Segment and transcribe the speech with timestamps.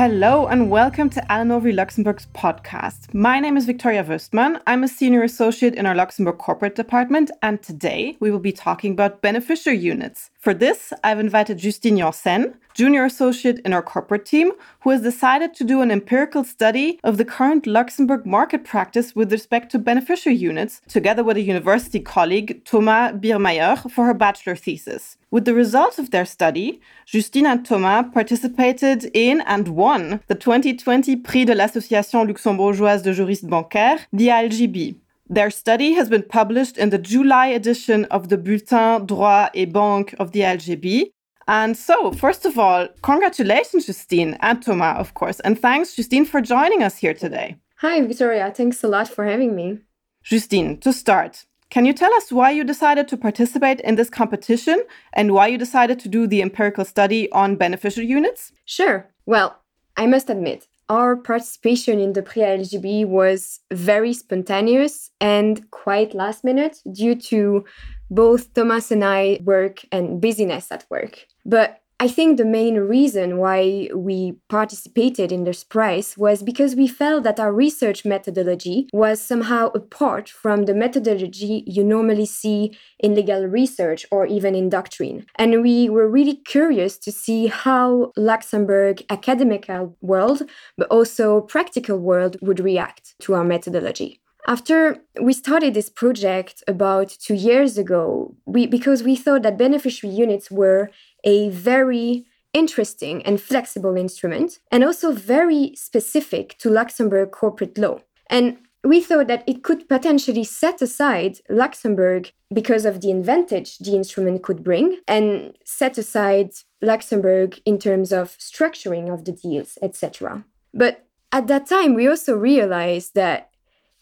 [0.00, 3.12] Hello and welcome to Allen Overy Luxembourg's podcast.
[3.12, 4.58] My name is Victoria Woestmann.
[4.66, 8.92] I'm a senior associate in our Luxembourg corporate department, and today we will be talking
[8.92, 10.30] about beneficiary units.
[10.38, 15.52] For this, I've invited Justine Yansenne, junior associate in our corporate team, who has decided
[15.56, 20.34] to do an empirical study of the current Luxembourg market practice with respect to beneficiary
[20.34, 25.18] units, together with a university colleague, Thomas Biermeyer, for her bachelor thesis.
[25.32, 31.14] With the results of their study, Justine and Thomas participated in and won the 2020
[31.16, 34.96] Prix de l'Association luxembourgeoise de juristes bancaires, the ALJB.
[35.28, 40.16] Their study has been published in the July edition of the Bulletin Droit et Banque
[40.18, 41.12] of the ALJB.
[41.46, 45.38] And so, first of all, congratulations, Justine and Thomas, of course.
[45.40, 47.56] And thanks, Justine, for joining us here today.
[47.76, 48.52] Hi, Victoria.
[48.52, 49.78] Thanks a lot for having me.
[50.24, 54.82] Justine, to start, can you tell us why you decided to participate in this competition
[55.12, 58.52] and why you decided to do the empirical study on beneficial units?
[58.64, 59.08] Sure.
[59.24, 59.56] Well,
[59.96, 66.42] I must admit, our participation in the Prix ALJB was very spontaneous and quite last
[66.42, 67.64] minute due to
[68.10, 71.26] both Thomas and I work and busyness at work.
[71.46, 76.88] But I think the main reason why we participated in this prize was because we
[76.88, 83.14] felt that our research methodology was somehow apart from the methodology you normally see in
[83.14, 85.26] legal research or even in doctrine.
[85.36, 90.40] And we were really curious to see how Luxembourg academical world,
[90.78, 94.20] but also practical world would react to our methodology.
[94.46, 100.14] After we started this project about two years ago, we, because we thought that beneficiary
[100.14, 100.90] units were
[101.24, 108.00] a very interesting and flexible instrument, and also very specific to Luxembourg corporate law.
[108.28, 113.94] And we thought that it could potentially set aside Luxembourg because of the advantage the
[113.94, 116.50] instrument could bring, and set aside
[116.82, 120.44] Luxembourg in terms of structuring of the deals, etc.
[120.72, 123.50] But at that time, we also realized that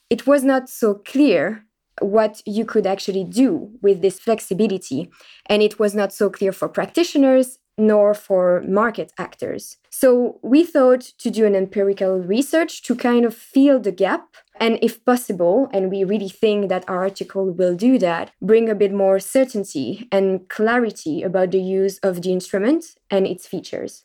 [0.09, 1.65] it was not so clear
[2.01, 5.11] what you could actually do with this flexibility.
[5.47, 9.77] And it was not so clear for practitioners nor for market actors.
[9.89, 14.35] So we thought to do an empirical research to kind of fill the gap.
[14.61, 18.75] And if possible, and we really think that our article will do that, bring a
[18.75, 24.05] bit more certainty and clarity about the use of the instrument and its features.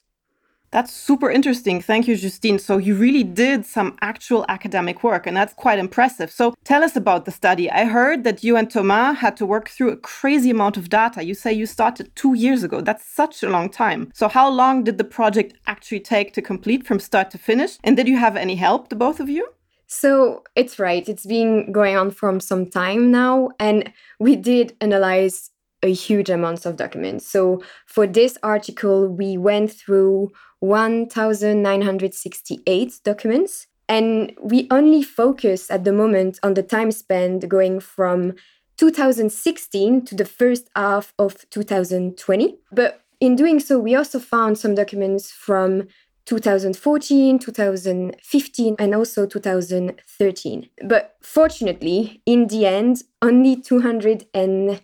[0.74, 1.84] That's super interesting.
[1.84, 2.58] Thank you, Justine.
[2.58, 6.32] So you really did some actual academic work, and that's quite impressive.
[6.32, 7.70] So tell us about the study.
[7.70, 11.24] I heard that you and Thomas had to work through a crazy amount of data.
[11.24, 12.82] You say you started two years ago.
[12.82, 14.12] That's such a long time.
[14.16, 17.78] So how long did the project actually take to complete from start to finish?
[17.84, 19.48] And did you have any help, the both of you?
[19.86, 21.08] So it's right.
[21.08, 23.52] It's been going on from some time now.
[23.60, 25.52] And we did analyze
[25.84, 27.28] a huge amount of documents.
[27.28, 30.32] So for this article, we went through
[30.64, 33.68] 1,968 documents.
[33.90, 38.36] And we only focus at the moment on the time spent going from
[38.78, 42.60] 2016 to the first half of 2020.
[42.72, 45.90] But in doing so, we also found some documents from
[46.28, 50.70] 2014, 2015, and also 2013.
[50.86, 54.80] But fortunately, in the end, only 200 and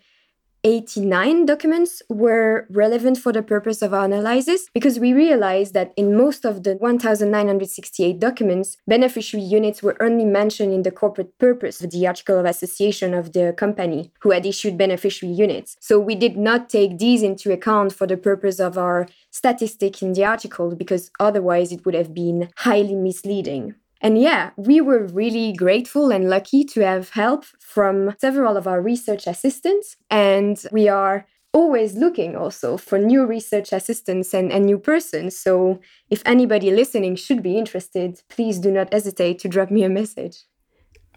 [0.63, 6.17] 89 documents were relevant for the purpose of our analysis because we realized that in
[6.17, 11.91] most of the 1968 documents, beneficiary units were only mentioned in the corporate purpose of
[11.91, 15.77] the article of association of the company who had issued beneficiary units.
[15.79, 20.11] So we did not take these into account for the purpose of our statistic in
[20.11, 23.75] the article because otherwise it would have been highly misleading.
[24.01, 28.81] And yeah, we were really grateful and lucky to have help from several of our
[28.81, 29.97] research assistants.
[30.09, 35.37] And we are always looking also for new research assistants and, and new persons.
[35.37, 35.79] So
[36.09, 40.45] if anybody listening should be interested, please do not hesitate to drop me a message.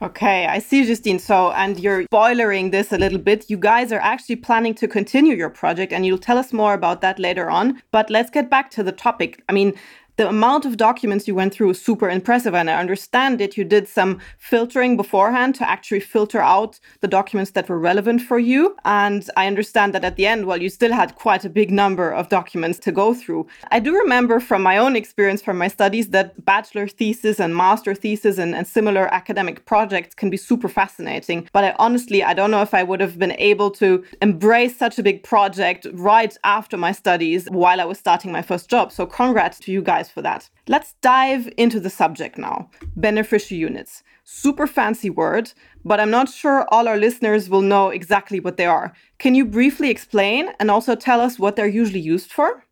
[0.00, 1.20] Okay, I see, Justine.
[1.20, 3.48] So, and you're boilering this a little bit.
[3.48, 7.02] You guys are actually planning to continue your project, and you'll tell us more about
[7.02, 7.80] that later on.
[7.92, 9.44] But let's get back to the topic.
[9.48, 9.74] I mean,
[10.16, 12.54] the amount of documents you went through is super impressive.
[12.54, 17.52] And I understand that you did some filtering beforehand to actually filter out the documents
[17.52, 18.76] that were relevant for you.
[18.84, 22.10] And I understand that at the end, well, you still had quite a big number
[22.10, 23.46] of documents to go through.
[23.70, 27.94] I do remember from my own experience from my studies that bachelor thesis and master
[27.94, 31.48] thesis and, and similar academic projects can be super fascinating.
[31.52, 34.98] But I honestly, I don't know if I would have been able to embrace such
[34.98, 38.92] a big project right after my studies while I was starting my first job.
[38.92, 40.50] So congrats to you guys guys for that.
[40.68, 44.02] Let's dive into the subject now beneficiary units.
[44.24, 45.52] Super fancy word,
[45.84, 48.92] but I'm not sure all our listeners will know exactly what they are.
[49.18, 52.64] Can you briefly explain and also tell us what they're usually used for?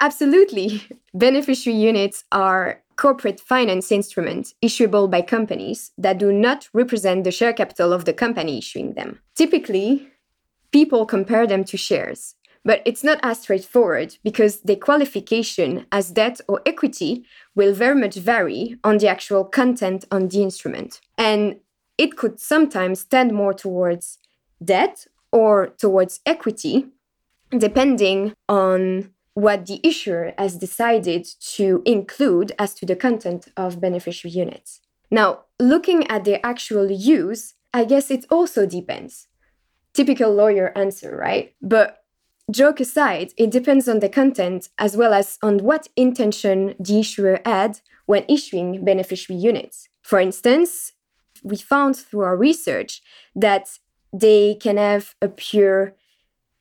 [0.00, 0.82] Absolutely.
[1.14, 7.52] Beneficiary units are corporate finance instruments issuable by companies that do not represent the share
[7.52, 9.18] capital of the company issuing them.
[9.34, 10.08] Typically,
[10.72, 12.35] people compare them to shares,
[12.66, 17.24] but it's not as straightforward because the qualification as debt or equity
[17.54, 21.00] will very much vary on the actual content on the instrument.
[21.16, 21.60] And
[21.96, 24.18] it could sometimes tend more towards
[24.62, 26.88] debt or towards equity,
[27.56, 31.24] depending on what the issuer has decided
[31.56, 34.80] to include as to the content of beneficiary units.
[35.08, 39.28] Now, looking at their actual use, I guess it also depends.
[39.94, 41.54] Typical lawyer answer, right?
[41.62, 42.02] But
[42.50, 47.40] joke aside, it depends on the content as well as on what intention the issuer
[47.44, 49.88] had when issuing beneficiary units.
[50.02, 50.92] For instance,
[51.42, 53.02] we found through our research
[53.34, 53.78] that
[54.12, 55.94] they can have a pure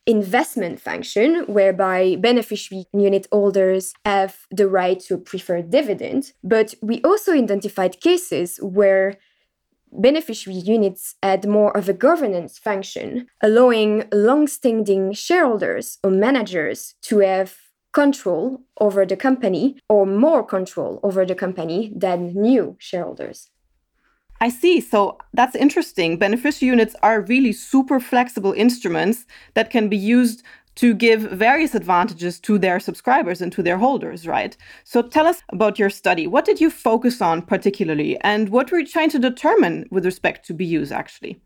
[0.07, 6.33] investment function whereby beneficiary unit holders have the right to a preferred dividend.
[6.43, 9.17] But we also identified cases where
[10.01, 17.55] beneficiary units add more of a governance function, allowing long-standing shareholders or managers to have
[17.93, 23.49] control over the company or more control over the company than new shareholders.
[24.41, 24.81] I see.
[24.81, 26.17] So that's interesting.
[26.17, 30.43] Beneficiary units are really super flexible instruments that can be used
[30.75, 34.55] to give various advantages to their subscribers and to their holders, right?
[34.83, 36.27] So tell us about your study.
[36.27, 40.45] What did you focus on particularly, and what were you trying to determine with respect
[40.47, 41.39] to BUs actually?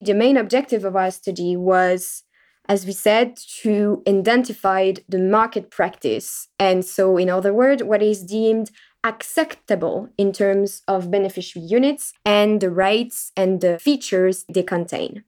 [0.00, 2.22] The main objective of our study was,
[2.68, 6.48] as we said, to identify the market practice.
[6.58, 8.70] And so, in other words, what is deemed
[9.04, 15.22] acceptable in terms of beneficiary units and the rights and the features they contain.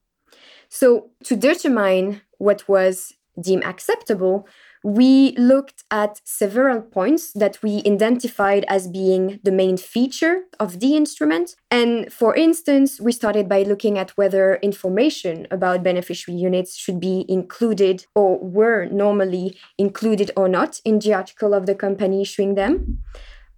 [0.69, 4.47] So, to determine what was deemed acceptable,
[4.85, 10.97] we looked at several points that we identified as being the main feature of the
[10.97, 11.57] instrument.
[11.71, 17.25] And for instance, we started by looking at whether information about beneficiary units should be
[17.29, 23.01] included or were normally included or not in the article of the company issuing them.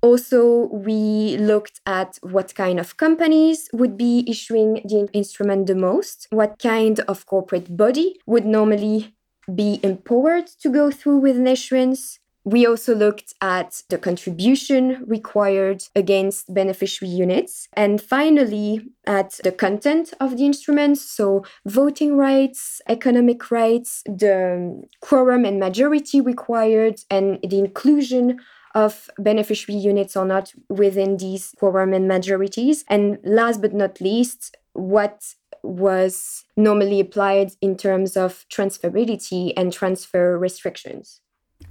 [0.03, 6.27] Also, we looked at what kind of companies would be issuing the instrument the most,
[6.31, 9.15] what kind of corporate body would normally
[9.55, 12.19] be empowered to go through with an issuance.
[12.44, 17.69] We also looked at the contribution required against beneficiary units.
[17.75, 25.44] And finally, at the content of the instruments, so voting rights, economic rights, the quorum
[25.44, 28.41] and majority required, and the inclusion
[28.75, 32.85] of beneficiary units or not within these quorum and majorities.
[32.88, 40.38] And last but not least, what was normally applied in terms of transferability and transfer
[40.38, 41.20] restrictions.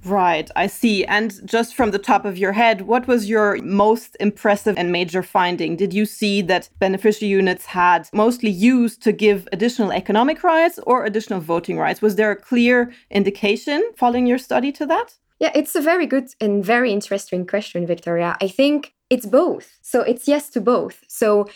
[0.04, 1.04] Right, I see.
[1.04, 5.22] And just from the top of your head, what was your most impressive and major
[5.22, 5.76] finding?
[5.76, 11.04] Did you see that beneficiary units had mostly used to give additional economic rights or
[11.04, 12.00] additional voting rights?
[12.00, 15.18] Was there a clear indication following your study to that?
[15.38, 18.36] Yeah, it's a very good and very interesting question, Victoria.
[18.40, 19.78] I think it's both.
[19.82, 21.02] So it's yes to both.
[21.08, 21.48] So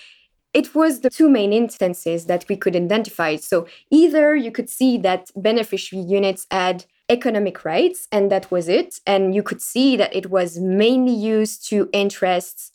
[0.55, 3.37] it was the two main instances that we could identify.
[3.37, 9.01] So either you could see that beneficiary units had economic rights, and that was it.
[9.07, 12.71] And you could see that it was mainly used to interests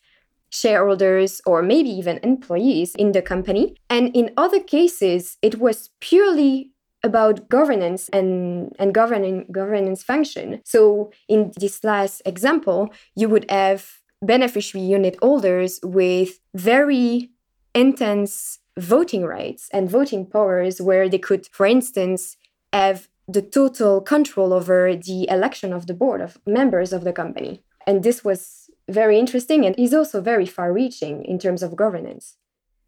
[0.52, 3.76] shareholders or maybe even employees in the company.
[3.90, 6.72] And in other cases, it was purely
[7.02, 10.60] about governance and, and governing governance function.
[10.66, 17.30] So in this last example, you would have beneficiary unit holders with very
[17.74, 22.38] intense voting rights and voting powers where they could, for instance,
[22.74, 27.62] have the total control over the election of the board of members of the company.
[27.86, 32.38] And this was very interesting and is also very far reaching in terms of governance.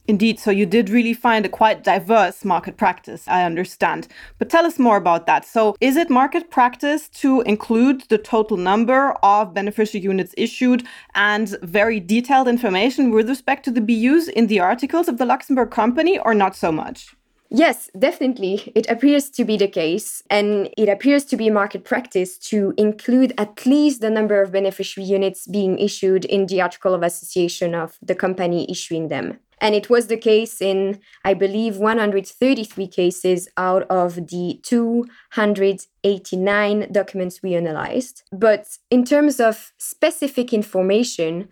[0.08, 0.40] Indeed.
[0.40, 4.08] So you did really find a quite diverse market practice, I understand.
[4.40, 5.46] But tell us more about that.
[5.46, 11.56] So is it market practice to include the total number of beneficiary units issued and
[11.62, 16.18] very detailed information with respect to the BUs in the articles of the Luxembourg company
[16.20, 17.16] or not so much?
[17.54, 18.72] Yes, definitely.
[18.76, 20.24] It appears to be the case.
[20.30, 25.06] And it appears to be market practice to include at least the number of beneficiary
[25.06, 29.40] units being issued in the article of association of the company issuing them.
[29.60, 37.44] And it was the case in, I believe, 133 cases out of the 289 documents
[37.44, 38.24] we analyzed.
[38.32, 41.50] But in terms of specific information,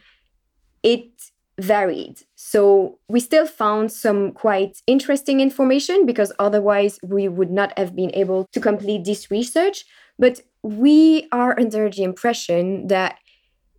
[0.81, 1.09] it
[1.59, 2.21] varied.
[2.35, 8.11] So we still found some quite interesting information because otherwise we would not have been
[8.13, 9.85] able to complete this research.
[10.17, 13.17] But we are under the impression that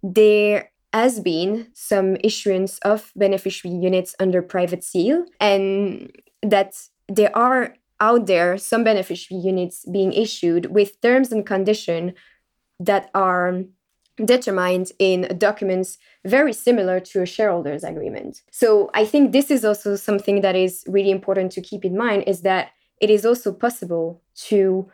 [0.03, 6.11] there has been some issuance of beneficiary units under private seal and
[6.43, 6.75] that
[7.09, 12.15] there are out there some beneficiary units being issued with terms and condition
[12.81, 13.63] that are
[14.27, 18.43] determined in documents very similar to a shareholders agreement.
[18.51, 22.25] So I think this is also something that is really important to keep in mind
[22.27, 24.91] is that it is also possible to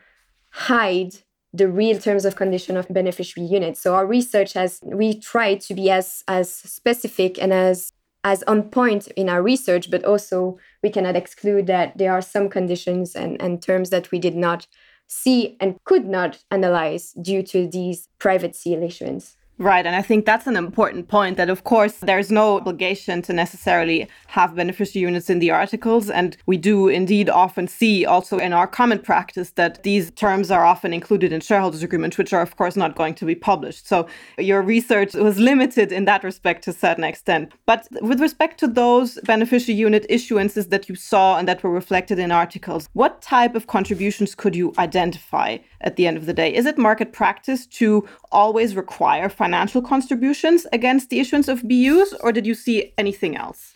[0.50, 1.16] hide
[1.52, 3.80] the real terms of condition of beneficiary units.
[3.80, 7.92] So our research has we tried to be as as specific and as
[8.24, 12.48] as on point in our research, but also we cannot exclude that there are some
[12.48, 14.66] conditions and, and terms that we did not
[15.06, 19.36] see and could not analyze due to these private seal issuance.
[19.58, 19.86] Right.
[19.86, 24.06] And I think that's an important point that, of course, there's no obligation to necessarily
[24.26, 26.10] have beneficiary units in the articles.
[26.10, 30.66] And we do indeed often see also in our common practice that these terms are
[30.66, 33.88] often included in shareholders agreements, which are, of course, not going to be published.
[33.88, 37.52] So your research was limited in that respect to a certain extent.
[37.64, 42.18] But with respect to those beneficiary unit issuances that you saw and that were reflected
[42.18, 46.54] in articles, what type of contributions could you identify at the end of the day?
[46.54, 49.45] Is it market practice to always require financial
[49.82, 53.74] contributions against the issuance of BUs, or did you see anything else?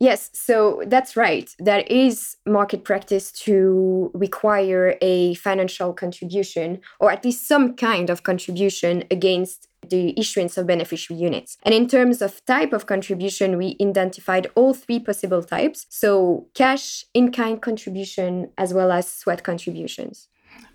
[0.00, 1.54] Yes, so that's right.
[1.58, 8.22] That is market practice to require a financial contribution or at least some kind of
[8.22, 11.58] contribution against the issuance of beneficiary units.
[11.64, 17.04] And in terms of type of contribution, we identified all three possible types so cash,
[17.12, 20.28] in kind contribution, as well as sweat contributions.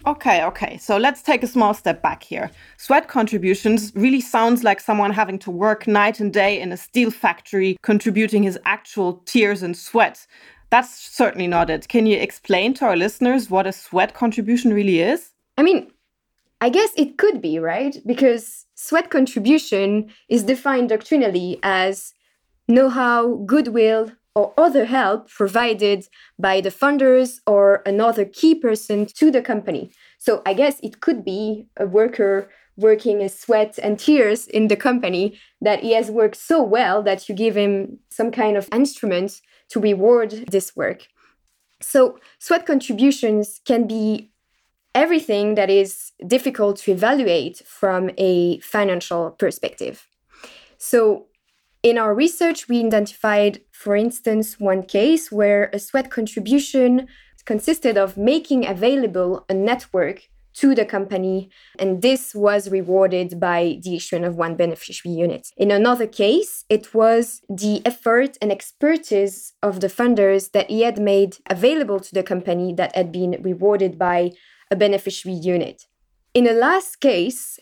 [0.07, 0.77] Okay, okay.
[0.77, 2.51] So let's take a small step back here.
[2.77, 7.09] Sweat contributions really sounds like someone having to work night and day in a steel
[7.09, 10.27] factory, contributing his actual tears and sweat.
[10.69, 11.87] That's certainly not it.
[11.87, 15.31] Can you explain to our listeners what a sweat contribution really is?
[15.57, 15.91] I mean,
[16.61, 17.97] I guess it could be, right?
[18.05, 22.13] Because sweat contribution is defined doctrinally as
[22.67, 29.31] know how, goodwill, or other help provided by the funders or another key person to
[29.31, 29.91] the company.
[30.17, 34.75] So I guess it could be a worker working a sweat and tears in the
[34.75, 39.41] company that he has worked so well that you give him some kind of instrument
[39.69, 41.07] to reward this work.
[41.81, 44.31] So sweat contributions can be
[44.93, 50.07] everything that is difficult to evaluate from a financial perspective.
[50.77, 51.27] So
[51.85, 57.07] in our research, we identified, for instance, one case where a sweat contribution
[57.45, 63.95] consisted of making available a network to the company, and this was rewarded by the
[63.97, 65.49] issuance of one beneficiary unit.
[65.57, 70.97] In another case, it was the effort and expertise of the funders that he had
[70.97, 74.31] made available to the company that had been rewarded by
[74.71, 75.83] a beneficiary unit.
[76.33, 77.59] In the last case,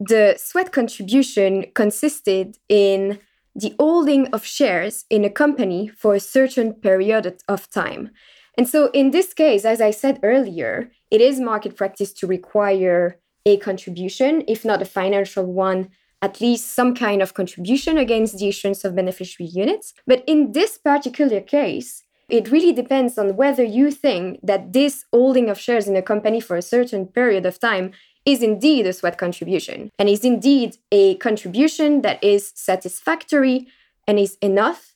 [0.00, 3.18] the sweat contribution consisted in
[3.54, 8.10] the holding of shares in a company for a certain period of time.
[8.56, 13.20] And so, in this case, as I said earlier, it is market practice to require
[13.46, 15.90] a contribution, if not a financial one,
[16.20, 19.94] at least some kind of contribution against the issuance of beneficiary units.
[20.06, 25.48] But in this particular case, it really depends on whether you think that this holding
[25.48, 27.92] of shares in a company for a certain period of time
[28.28, 33.66] is indeed a sweat contribution and is indeed a contribution that is satisfactory
[34.06, 34.94] and is enough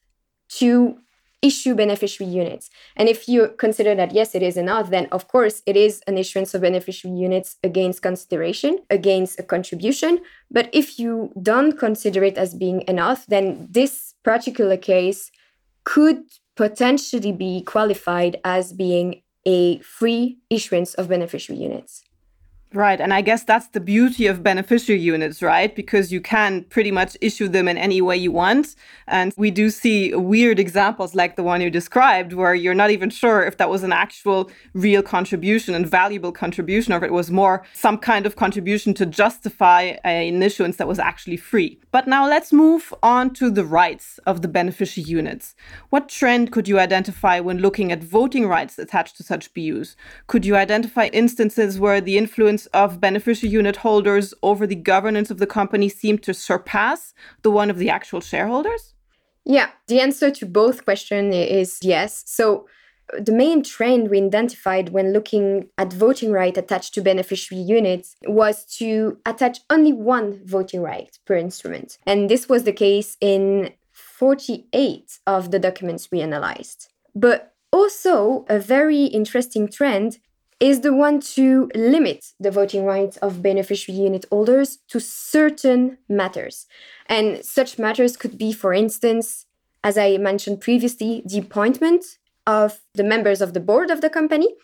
[0.50, 0.98] to
[1.40, 2.68] issue beneficiary units.
[2.94, 6.18] And if you consider that yes, it is enough, then of course it is an
[6.18, 10.20] issuance of beneficiary units against consideration, against a contribution.
[10.50, 15.32] But if you don't consider it as being enough, then this particular case
[15.84, 16.22] could
[16.54, 22.04] potentially be qualified as being a free issuance of beneficiary units.
[22.74, 23.02] Right.
[23.02, 25.74] And I guess that's the beauty of beneficiary units, right?
[25.76, 28.76] Because you can pretty much issue them in any way you want.
[29.06, 33.10] And we do see weird examples like the one you described, where you're not even
[33.10, 37.30] sure if that was an actual real contribution and valuable contribution, or if it was
[37.30, 41.78] more some kind of contribution to justify an issuance that was actually free.
[41.90, 45.54] But now let's move on to the rights of the beneficiary units.
[45.90, 49.94] What trend could you identify when looking at voting rights attached to such BUs?
[50.26, 55.38] Could you identify instances where the influence of beneficiary unit holders over the governance of
[55.38, 58.94] the company seem to surpass the one of the actual shareholders?
[59.44, 62.22] Yeah, the answer to both questions is yes.
[62.26, 62.68] So
[63.12, 68.16] uh, the main trend we identified when looking at voting right attached to beneficiary units
[68.26, 71.98] was to attach only one voting right per instrument.
[72.06, 76.88] And this was the case in 48 of the documents we analyzed.
[77.14, 80.18] But also, a very interesting trend
[80.62, 86.66] is the one to limit the voting rights of beneficiary unit holders to certain matters.
[87.06, 89.46] And such matters could be, for instance,
[89.82, 92.04] as I mentioned previously, the appointment
[92.46, 94.54] of the members of the board of the company,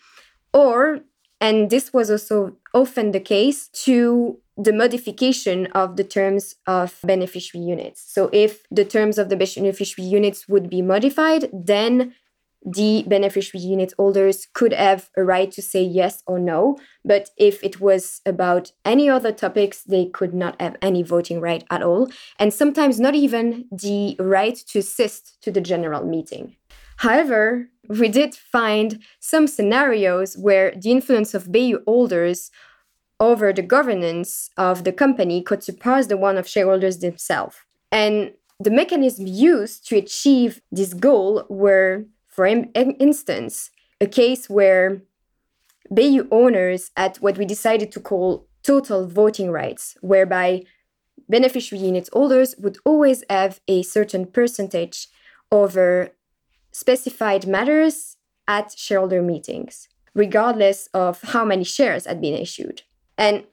[0.53, 1.01] or,
[1.41, 7.65] and this was also often the case, to the modification of the terms of beneficiary
[7.65, 8.01] units.
[8.13, 12.13] So if the terms of the beneficiary units would be modified, then
[12.65, 16.77] the beneficiary unit holders could have a right to say yes or no.
[17.05, 21.63] But if it was about any other topics, they could not have any voting right
[21.69, 22.09] at all.
[22.37, 26.55] And sometimes not even the right to assist to the general meeting.
[26.97, 32.51] However, we did find some scenarios where the influence of BU holders
[33.21, 37.55] over the governance of the company could surpass the one of shareholders themselves.
[37.91, 42.05] And the mechanism used to achieve this goal were
[42.39, 43.69] for instance,
[43.99, 45.01] a case where
[45.91, 50.63] BU owners had what we decided to call total voting rights, whereby
[51.27, 55.09] beneficiary unit holders would always have a certain percentage
[55.51, 56.11] over
[56.71, 58.15] specified matters
[58.47, 62.83] at shareholder meetings, regardless of how many shares had been issued.
[63.17, 63.43] And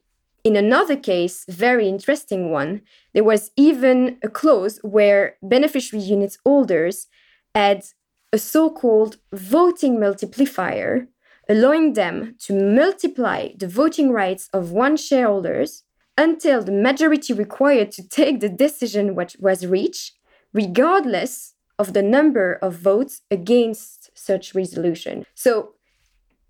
[0.44, 2.82] in another case, very interesting one,
[3.14, 7.08] there was even a clause where beneficiary unit holders
[7.52, 7.84] had
[8.32, 11.08] a so called voting multiplier,
[11.48, 15.84] allowing them to multiply the voting rights of one shareholders
[16.18, 20.12] until the majority required to take the decision was reached,
[20.52, 25.26] regardless of the number of votes against such resolution.
[25.34, 25.74] So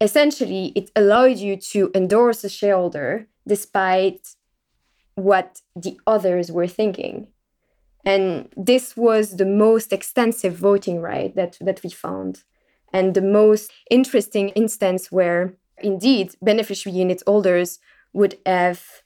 [0.01, 4.35] essentially, it allowed you to endorse a shareholder despite
[5.17, 7.29] what the others were thinking.
[8.07, 12.45] And this was the most extensive voting right that, that we found.
[12.93, 17.81] And the most interesting instance where indeed beneficiary unit holders
[18.13, 19.03] would have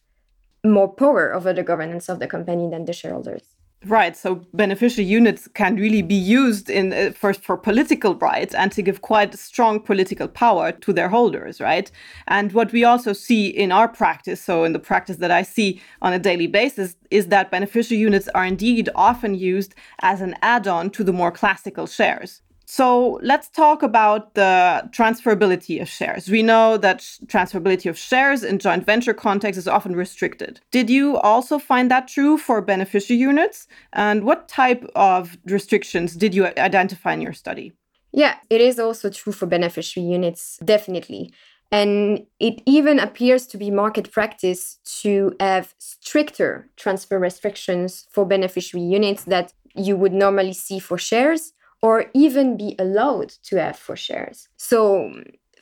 [0.64, 3.56] more power over the governance of the company than the shareholders.
[3.86, 4.14] Right.
[4.14, 8.82] So beneficial units can really be used in uh, first for political rights and to
[8.82, 11.90] give quite strong political power to their holders, right?
[12.28, 15.80] And what we also see in our practice, so in the practice that I see
[16.02, 20.90] on a daily basis, is that beneficial units are indeed often used as an add-on
[20.90, 22.42] to the more classical shares.
[22.72, 26.28] So let's talk about the transferability of shares.
[26.28, 30.60] We know that transferability of shares in joint venture context is often restricted.
[30.70, 33.66] Did you also find that true for beneficiary units?
[33.92, 37.72] And what type of restrictions did you identify in your study?
[38.12, 41.32] Yeah, it is also true for beneficiary units, definitely.
[41.72, 48.86] And it even appears to be market practice to have stricter transfer restrictions for beneficiary
[48.86, 51.52] units that you would normally see for shares
[51.82, 54.48] or even be allowed to have for shares.
[54.56, 55.12] So,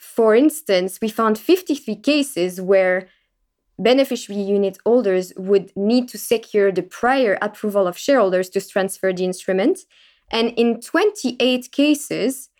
[0.00, 3.08] for instance, we found 53 cases where
[3.78, 9.24] beneficiary unit holders would need to secure the prior approval of shareholders to transfer the
[9.24, 9.80] instrument.
[10.30, 12.50] And in 28 cases,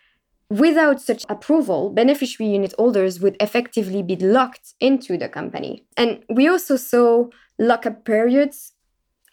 [0.49, 5.83] without such approval, beneficiary unit holders would effectively be locked into the company.
[5.97, 7.27] And we also saw
[7.59, 8.71] lockup periods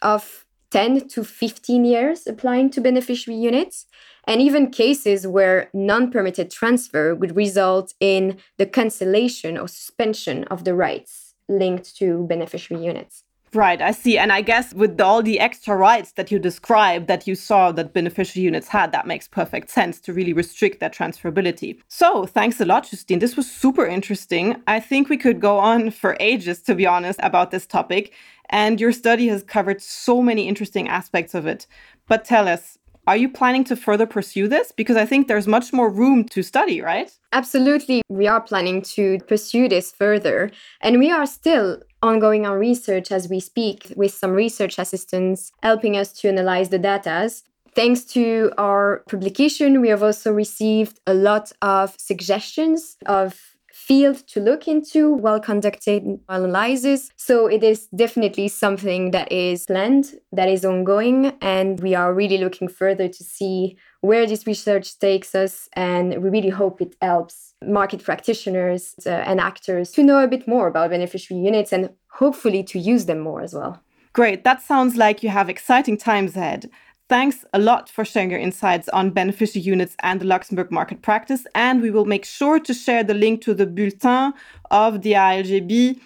[0.01, 3.85] of 10 to 15 years applying to beneficiary units
[4.27, 10.65] and even cases where non permitted transfer would result in the cancellation or suspension of
[10.65, 13.23] the rights linked to beneficiary units.
[13.53, 14.17] Right, I see.
[14.17, 17.93] And I guess with all the extra rights that you described that you saw that
[17.93, 21.79] beneficiary units had, that makes perfect sense to really restrict that transferability.
[21.87, 23.19] So thanks a lot, Justine.
[23.19, 24.61] This was super interesting.
[24.67, 28.13] I think we could go on for ages, to be honest, about this topic.
[28.49, 31.67] And your study has covered so many interesting aspects of it.
[32.07, 34.73] But tell us, are you planning to further pursue this?
[34.73, 37.09] Because I think there's much more room to study, right?
[37.31, 38.01] Absolutely.
[38.09, 40.51] We are planning to pursue this further.
[40.81, 45.95] And we are still ongoing on research as we speak with some research assistants helping
[45.95, 47.31] us to analyze the data.
[47.73, 54.39] Thanks to our publication, we have also received a lot of suggestions of field to
[54.39, 57.11] look into while conducting analysis.
[57.15, 62.39] So it is definitely something that is planned, that is ongoing, and we are really
[62.39, 65.69] looking further to see where this research takes us.
[65.73, 70.47] And we really hope it helps market practitioners uh, and actors to know a bit
[70.47, 73.81] more about beneficiary units and hopefully to use them more as well.
[74.13, 74.43] Great.
[74.43, 76.71] That sounds like you have exciting times ahead.
[77.09, 81.47] Thanks a lot for sharing your insights on beneficiary units and the Luxembourg market practice.
[81.55, 84.33] And we will make sure to share the link to the bulletin
[84.71, 86.01] of the ALJB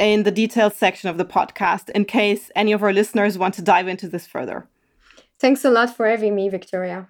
[0.00, 3.62] in the details section of the podcast in case any of our listeners want to
[3.62, 4.66] dive into this further.
[5.38, 7.08] Thanks a lot for having me, Victoria.